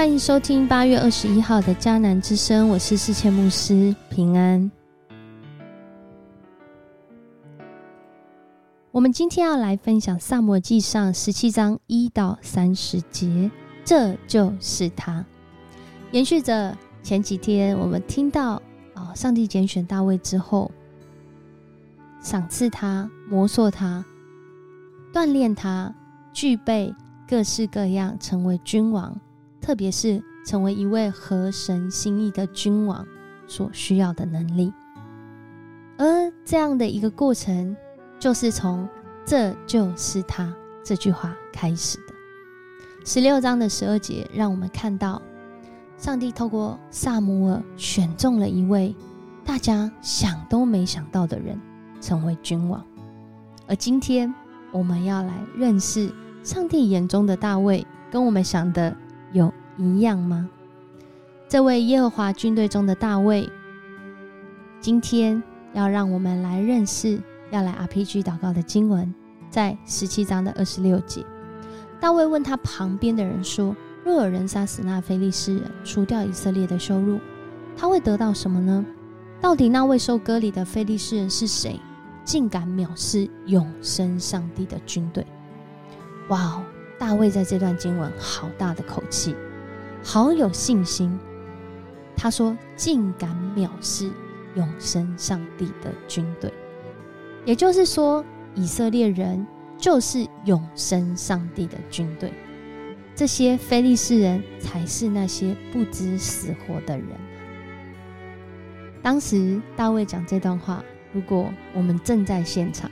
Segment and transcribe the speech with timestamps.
[0.00, 4.70] 欢迎收听八月二十一号的迦南之声，我是世谦牧师平安。
[8.92, 13.50] 我们今天要来分享《萨摩记上》十七章一到三十节，
[13.84, 15.22] 这就是他。
[16.12, 18.54] 延续着前几天我们听到
[18.94, 20.70] 啊，上帝拣选大卫之后，
[22.22, 24.02] 赏赐他、磨塑他、
[25.12, 25.94] 锻炼他，
[26.32, 26.94] 具备
[27.28, 29.14] 各式各样成为君王。
[29.60, 33.06] 特别是成为一位合神心意的君王
[33.46, 34.72] 所需要的能力，
[35.98, 37.76] 而这样的一个过程，
[38.18, 38.88] 就是从
[39.24, 40.52] “这就是他”
[40.82, 42.14] 这句话开始的。
[43.04, 45.20] 十六章的十二节，让我们看到
[45.98, 48.96] 上帝透过萨姆尔选中了一位
[49.44, 51.60] 大家想都没想到的人，
[52.00, 52.82] 成为君王。
[53.66, 54.32] 而今天
[54.72, 56.10] 我们要来认识
[56.42, 58.96] 上帝眼中的大卫，跟我们想的。
[59.80, 60.48] 一样吗？
[61.48, 63.50] 这位耶和华军队中的大卫，
[64.80, 65.42] 今天
[65.72, 67.18] 要让我们来认识，
[67.50, 69.12] 要来 RPG 祷告的经文，
[69.50, 71.24] 在十七章的二十六节。
[71.98, 77.18] 大卫问他旁边的人说：“若有人杀死那非利士人，除掉以色列的羞辱，
[77.76, 78.84] 他会得到什么呢？
[79.40, 81.80] 到底那位受割礼的非利士人是谁？
[82.22, 85.26] 竟敢藐视永生上帝的军队？”
[86.28, 86.62] 哇哦！
[86.98, 89.34] 大卫在这段经文好大的口气，
[90.02, 91.18] 好有信心。
[92.16, 94.10] 他说：“竟敢藐视
[94.54, 96.52] 永生上帝的军队，
[97.46, 99.46] 也就是说，以色列人
[99.78, 102.32] 就是永生上帝的军队。
[103.14, 107.06] 这些非利士人才是那些不知死活的人。”
[109.02, 110.84] 当时大卫讲这段话，
[111.14, 112.90] 如果我们正在现场，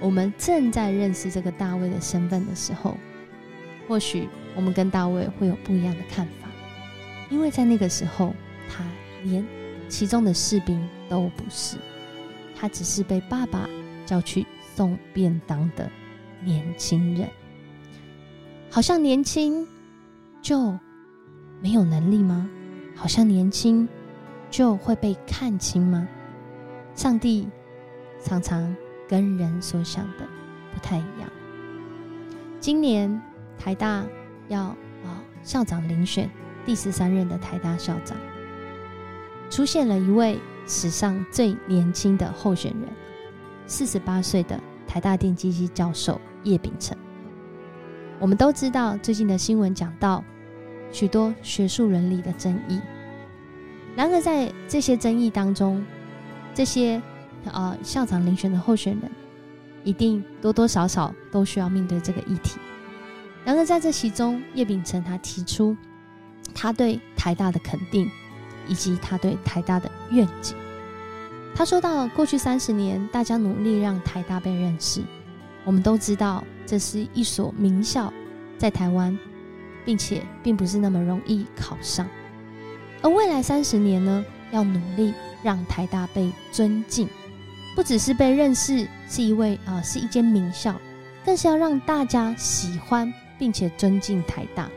[0.00, 2.96] 我们正在认识这个大卫的身份的时候。
[3.88, 6.48] 或许我们跟大卫会有不一样的看法，
[7.30, 8.34] 因为在那个时候，
[8.68, 8.84] 他
[9.24, 9.44] 连
[9.88, 11.76] 其中的士兵都不是，
[12.56, 13.68] 他只是被爸爸
[14.06, 15.90] 叫去送便当的
[16.42, 17.28] 年轻人。
[18.70, 19.66] 好像年轻
[20.42, 20.78] 就
[21.60, 22.48] 没有能力吗？
[22.94, 23.88] 好像年轻
[24.50, 26.08] 就会被看清吗？
[26.94, 27.48] 上帝
[28.22, 28.74] 常常
[29.08, 30.26] 跟人所想的
[30.72, 31.30] 不太一样。
[32.60, 33.20] 今年。
[33.56, 34.04] 台大
[34.48, 36.30] 要啊校长遴选
[36.64, 38.16] 第十三任的台大校长，
[39.50, 42.88] 出现了一位史上最年轻的候选人，
[43.66, 46.96] 四十八岁的台大电机系教授叶秉成。
[48.18, 50.24] 我们都知道最近的新闻讲到
[50.90, 52.80] 许多学术伦理的争议，
[53.96, 55.84] 然而在这些争议当中，
[56.54, 57.02] 这些
[57.52, 59.10] 啊校长遴选的候选人
[59.82, 62.58] 一定多多少少都需要面对这个议题。
[63.44, 65.76] 然而，在这其中，叶秉成他提出
[66.54, 68.10] 他对台大的肯定，
[68.66, 70.56] 以及他对台大的愿景。
[71.54, 75.02] 他说到，过去三十年，大家努力让台大被认识。
[75.64, 78.12] 我们都知道，这是一所名校，
[78.56, 79.16] 在台湾，
[79.84, 82.08] 并且并不是那么容易考上。
[83.02, 85.12] 而未来三十年呢，要努力
[85.42, 87.08] 让台大被尊敬，
[87.76, 90.74] 不只是被认识是一位啊，是一间名校，
[91.24, 93.12] 更是要让大家喜欢。
[93.38, 94.68] 并且尊敬台大，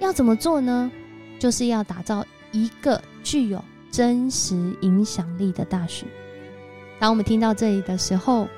[0.00, 0.90] 要怎么做呢？
[1.38, 6.06] 就是要打造一个具有真实影响力的大学。
[7.00, 8.48] 当我们听到这里的时候，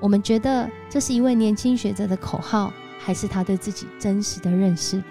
[0.00, 5.02] 我们觉得这是一位年轻学者的口号，还是他对自己真实的认识？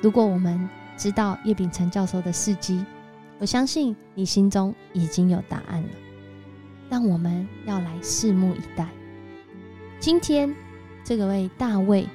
[0.00, 2.84] 如果我们知道叶秉成教授的事迹，
[3.38, 5.88] 我相信你心中已经有答案了。
[6.90, 8.88] 但我们要来拭目以待。
[10.00, 10.54] 今天。
[11.08, 12.06] 这个位大卫，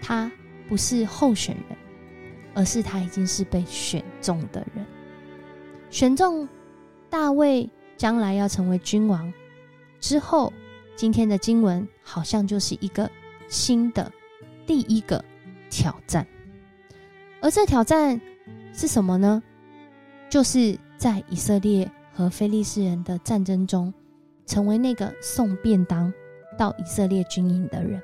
[0.00, 0.30] 他
[0.68, 1.76] 不是候选人，
[2.54, 4.86] 而是他已经是被选中的人。
[5.90, 6.48] 选中
[7.10, 9.32] 大卫将来要成为君王
[9.98, 10.52] 之后，
[10.94, 13.10] 今天的经文好像就是一个
[13.48, 14.12] 新的
[14.68, 15.24] 第一个
[15.68, 16.24] 挑战。
[17.40, 18.20] 而这挑战
[18.72, 19.42] 是什么呢？
[20.30, 23.92] 就是在以色列和非利士人的战争中，
[24.46, 26.12] 成为那个送便当。
[26.58, 28.02] 到以色列军营的人，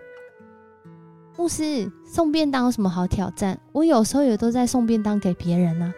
[1.37, 3.58] 牧师送便当有什么好挑战？
[3.72, 5.93] 我有时候也都在送便当给别人呢。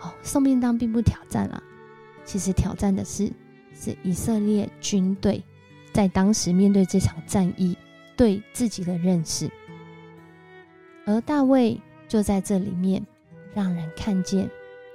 [0.00, 1.62] 哦，送便当并不挑战啊，
[2.24, 3.30] 其实挑战的是
[3.74, 5.42] 是以色列军队
[5.92, 7.76] 在当时面对这场战役
[8.16, 9.50] 对自己的认识，
[11.06, 13.04] 而大卫就在这里面
[13.52, 14.48] 让人看见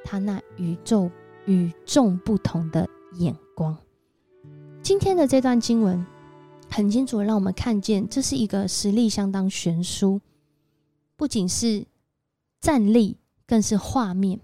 [0.04, 1.12] 他那宇宙
[1.46, 3.76] 与众不同的眼光。
[4.82, 6.06] 今天的这段经文。
[6.70, 10.22] 很清楚的让我们看见，这是一个实力相当悬殊，
[11.16, 11.86] 不仅是
[12.62, 13.18] 战力，
[13.48, 14.40] 更是画面。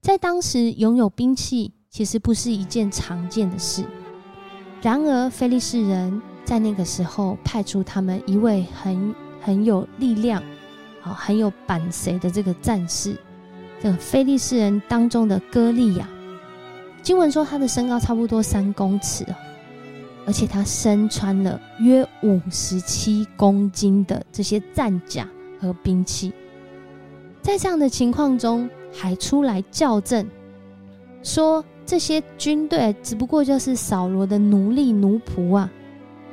[0.00, 3.84] 在当时，拥有兵器其实不是一件常见的事。
[4.80, 10.42] 然而，菲利士人在那个时候派出他们一位很很有力量、
[11.00, 13.16] 好很有板谁的这个战士，
[13.80, 16.08] 这个菲利士人当中的歌利亚。
[17.00, 19.34] 经文说他的身高差不多三公尺哦，
[20.26, 25.28] 而且他身穿了约五十七公斤的这些战甲
[25.60, 26.32] 和兵器。
[27.40, 30.24] 在这样的情况中，还出来校正，
[31.22, 35.68] 说这些军队只不过就是扫罗的奴隶奴仆啊，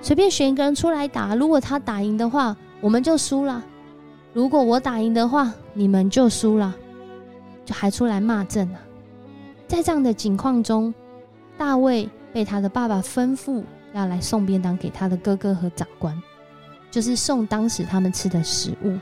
[0.01, 3.59] 随便选一个人出来打，如果他打赢的话，我们就输了；
[4.33, 6.75] 如果我打赢的话，你们就输了，
[7.65, 8.79] 就还出来骂阵啊！
[9.67, 10.93] 在这样的情况中，
[11.57, 13.63] 大卫被他的爸爸吩咐
[13.93, 16.21] 要来送便当给他的哥哥和长官，
[16.91, 18.97] 就是送当时他们吃的食物。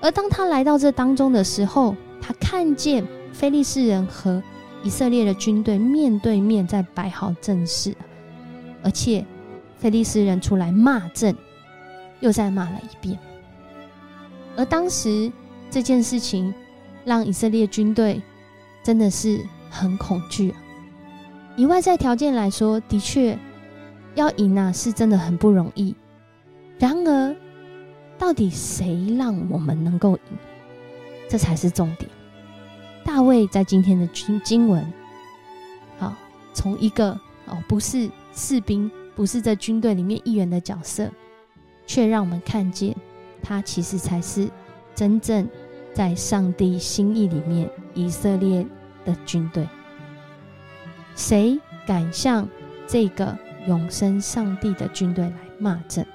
[0.00, 4.42] 而当他来到这当中的时候，他看见非利士人和
[4.82, 7.94] 以色列的军队面对面在摆好阵势，
[8.82, 9.24] 而且
[9.78, 11.34] 非利士人出来骂阵，
[12.20, 13.18] 又再骂了一遍。
[14.56, 15.30] 而当时
[15.70, 16.54] 这件事情
[17.04, 18.22] 让以色列军队
[18.82, 20.54] 真的是很恐惧。
[21.56, 23.36] 以外在条件来说，的确
[24.16, 25.94] 要赢啊，是真的很不容易。
[26.78, 27.36] 然而，
[28.18, 30.38] 到底谁让我们能够赢？
[31.28, 32.10] 这才是重点。
[33.04, 34.84] 大卫在今天的经经文，
[35.98, 36.12] 好，
[36.52, 37.10] 从一个
[37.46, 41.08] 哦不是士兵，不是在军队里面一员的角色，
[41.86, 42.96] 却让我们看见
[43.42, 44.48] 他其实才是
[44.94, 45.48] 真正
[45.94, 48.66] 在上帝心意里面以色列
[49.04, 49.68] 的军队。
[51.14, 52.48] 谁敢向
[52.86, 56.06] 这个永生上帝的军队来骂阵，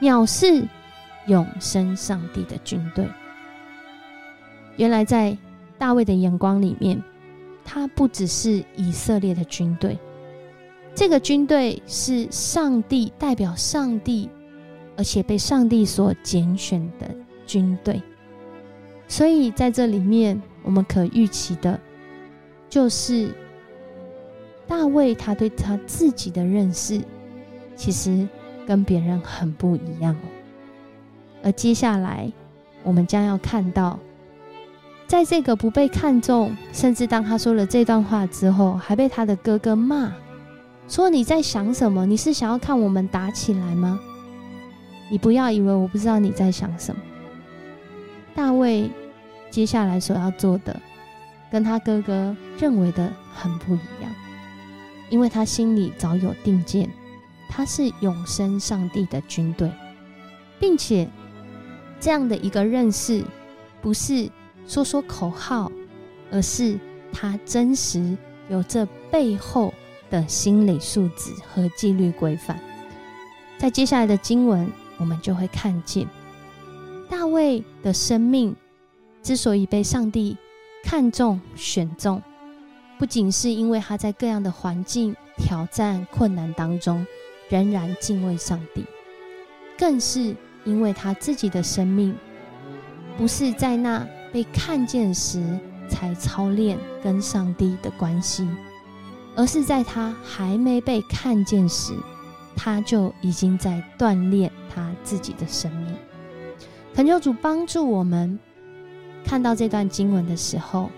[0.00, 0.64] 藐视
[1.26, 3.06] 永生上帝的军队？
[4.76, 5.36] 原来在
[5.78, 7.02] 大卫的眼光里面，
[7.64, 9.98] 他不只是以色列的军队，
[10.94, 14.28] 这个军队是上帝代表上帝，
[14.96, 17.14] 而且被上帝所拣选的
[17.46, 18.00] 军队。
[19.06, 21.78] 所以在这里面，我们可预期的，
[22.68, 23.34] 就是
[24.70, 27.02] 大卫他对他自己的认识，
[27.74, 28.28] 其实
[28.64, 30.28] 跟别人很不一样哦。
[31.42, 32.30] 而接下来，
[32.84, 33.98] 我们将要看到。
[35.08, 40.12] 在这个不被看重，甚至当他说了这段话之后，还被他的哥哥骂，
[40.86, 42.06] 说你在想什么？
[42.06, 43.98] 你是想要看我们打起来吗？
[45.10, 47.02] 你不要以为我不知道你在想什么。
[48.36, 48.88] 大卫
[49.50, 50.80] 接下来所要做的，
[51.50, 54.12] 跟他哥哥认为的很不一样，
[55.10, 56.90] 因为他心里早有定见，
[57.48, 59.70] 他是永生上帝的军队，
[60.58, 61.06] 并且
[62.00, 63.22] 这样的一个认识，
[63.82, 64.30] 不是。
[64.66, 65.72] 说说口号，
[66.30, 66.78] 而是
[67.12, 68.16] 他真实
[68.48, 69.74] 有这背后
[70.08, 72.56] 的心理素质和纪律规范。
[73.58, 76.06] 在接下来的经文，我们就会看见
[77.08, 78.54] 大卫的生命
[79.24, 80.36] 之所以被上帝
[80.84, 82.22] 看中选中，
[83.00, 87.04] 不仅是因为他在各样的环境挑战困难当中
[87.48, 88.84] 仍然敬畏上帝，
[89.76, 92.14] 更是因为他自己的生命
[93.16, 94.06] 不是在那。
[94.32, 95.42] 被看见时
[95.88, 98.48] 才操练跟上帝的关系，
[99.34, 101.92] 而是在他还没被看见时，
[102.54, 105.92] 他就已经在锻炼他自己的生命。
[106.94, 108.38] 恳求主帮助我们
[109.24, 110.88] 看到这段经文的时候，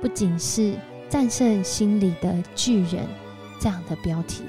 [0.00, 0.74] 不仅是
[1.16, 3.06] 战胜心里的巨人
[3.58, 4.42] 这样的标题，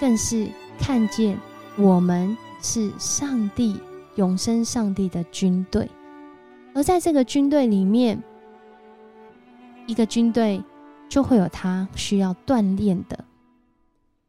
[0.00, 0.48] 更是
[0.80, 1.38] 看见
[1.76, 3.80] 我们是上帝
[4.16, 5.88] 永生上帝的军队。
[6.74, 8.20] 而在这个军队里面，
[9.86, 10.60] 一个军队
[11.08, 13.24] 就会有他需要锻炼的，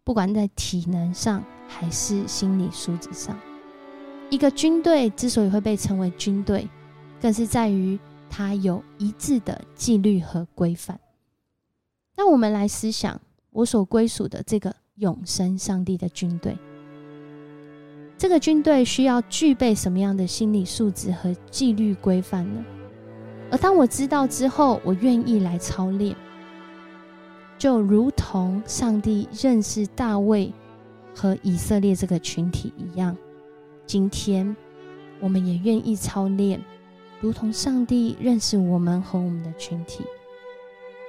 [0.04, 3.36] 不管在体能上还是心理素质上。
[4.30, 6.70] 一个军队之所以会被称为军队，
[7.20, 7.98] 更是在于
[8.30, 11.00] 它有一致的纪律和规范。
[12.18, 13.22] 那我们来思想
[13.52, 16.58] 我所归属的这个永生上帝的军队。
[18.18, 22.66] 这个军队需要具备什么样的心理素质和纪律规范呢？
[23.52, 26.16] 而当我知道之后，我愿意来操练，
[27.60, 30.52] 就如同上帝认识大卫
[31.16, 33.16] 和以色列这个群体一样，
[33.86, 34.56] 今天
[35.20, 36.60] 我们也愿意操练，
[37.22, 40.04] 如同上帝认识我们和我们的群体。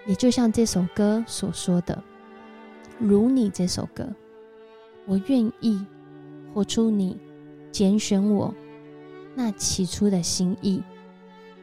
[0.09, 2.03] 也就像这首歌所说的
[2.99, 4.13] ：“如你这首歌，
[5.07, 5.81] 我愿意。”
[6.55, 7.17] 活出你
[7.71, 8.53] 拣选我
[9.35, 10.83] 那起初的心意。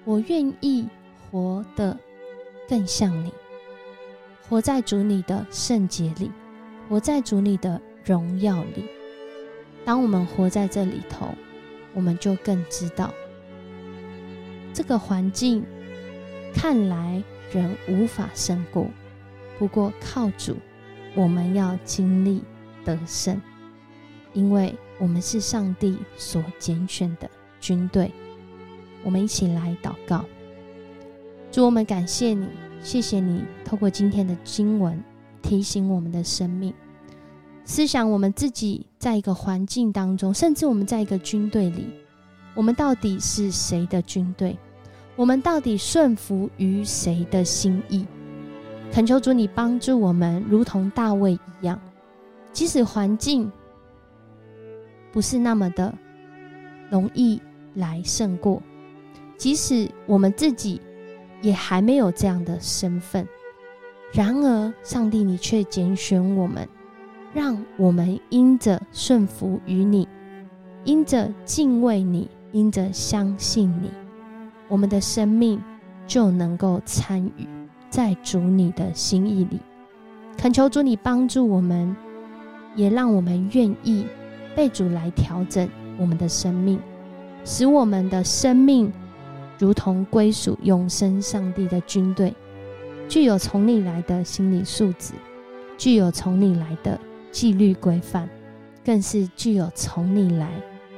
[0.05, 0.87] 我愿意
[1.19, 1.97] 活得
[2.69, 3.33] 更像你，
[4.47, 6.31] 活在主你的圣洁里，
[6.87, 8.85] 活在主你的荣耀里。
[9.83, 11.29] 当我们活在这里头，
[11.93, 13.11] 我们就更知道
[14.71, 15.65] 这个环境
[16.53, 17.21] 看来
[17.55, 18.87] 人无法胜过，
[19.57, 20.57] 不过靠主，
[21.15, 22.43] 我们要经历
[22.83, 23.41] 得胜，
[24.33, 28.11] 因为我们是上帝所拣选的军队。
[29.03, 30.25] 我们一起来祷告，
[31.51, 32.47] 主，我们感谢你，
[32.81, 35.01] 谢谢你透过今天的经文
[35.41, 36.73] 提醒我们的生命，
[37.63, 41.87] 思想我们自己在一个环境当中，甚至我们在一个军队里，
[42.53, 44.57] 我们到底是谁的军队？
[45.15, 48.05] 我们到底顺服于谁的心意？
[48.91, 51.79] 恳求主你帮助我们，如同大卫一样，
[52.51, 53.51] 即使环境
[55.11, 55.93] 不是那么的
[56.89, 57.41] 容易
[57.73, 58.61] 来胜过。
[59.37, 60.81] 即使我们自己
[61.41, 63.27] 也还没有这样的身份，
[64.13, 66.67] 然而上帝，你却拣选我们，
[67.33, 70.07] 让我们因着顺服于你，
[70.83, 73.89] 因着敬畏你，因着相信你，
[74.67, 75.61] 我们的生命
[76.07, 77.47] 就能够参与
[77.89, 79.59] 在主你的心意里。
[80.37, 81.95] 恳求主你帮助我们，
[82.75, 84.05] 也让我们愿意
[84.55, 86.79] 被主来调整我们的生命，
[87.43, 88.91] 使我们的生命。
[89.57, 92.35] 如同归属永生上帝的军队，
[93.07, 95.13] 具有从你来的心理素质，
[95.77, 96.99] 具有从你来的
[97.31, 98.27] 纪律规范，
[98.83, 100.49] 更是具有从你来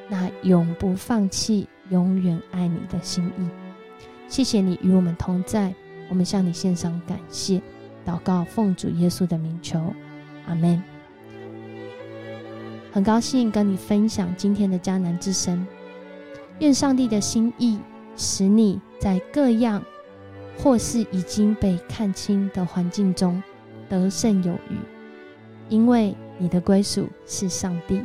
[0.09, 3.47] 那永不放弃、永远爱你的心意。
[4.27, 5.73] 谢谢你与我们同在，
[6.09, 7.61] 我们向你献上感谢，
[8.05, 9.93] 祷告奉主耶稣的名求，
[10.47, 10.81] 阿门。
[12.91, 15.65] 很高兴跟你分享今天的迦南之声，
[16.59, 17.79] 愿上帝的心意。
[18.19, 19.79] 使你在各样
[20.57, 23.43] 或是已经被看清的环境中
[23.87, 24.75] 得胜有余，
[25.69, 28.01] 因为你的归属是上帝。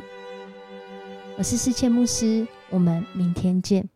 [1.35, 3.92] 我是世界牧师，我们明天见。